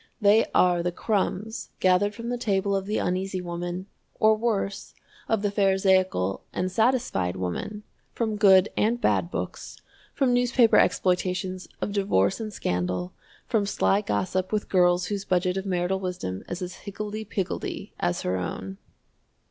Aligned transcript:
They 0.19 0.47
are 0.55 0.81
the 0.81 0.91
crumbs 0.91 1.69
gathered 1.79 2.15
from 2.15 2.29
the 2.29 2.37
table 2.39 2.75
of 2.75 2.87
the 2.87 2.97
Uneasy 2.97 3.39
Woman, 3.39 3.85
or 4.19 4.35
worse, 4.35 4.95
of 5.29 5.43
the 5.43 5.51
pharisaical 5.51 6.43
and 6.51 6.71
satisfied 6.71 7.35
woman, 7.35 7.83
from 8.11 8.35
good 8.35 8.69
and 8.75 8.99
bad 8.99 9.29
books, 9.29 9.77
from 10.15 10.33
newspaper 10.33 10.77
exploitations 10.77 11.67
of 11.81 11.91
divorce 11.91 12.39
and 12.39 12.51
scandal, 12.51 13.13
from 13.45 13.67
sly 13.67 14.01
gossip 14.01 14.51
with 14.51 14.69
girls 14.69 15.05
whose 15.05 15.23
budget 15.23 15.55
of 15.55 15.67
marital 15.67 15.99
wisdom 15.99 16.41
is 16.49 16.63
as 16.63 16.77
higgledy 16.77 17.23
piggledy 17.23 17.93
as 17.99 18.21
her 18.23 18.37
own. 18.37 18.79